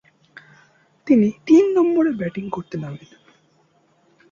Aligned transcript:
তিনি 1.07 1.27
তিন 1.45 1.65
নম্বরে 1.77 2.11
ব্যাটিং 2.11 2.45
করতে 2.49 2.75
নামেন। 2.77 3.09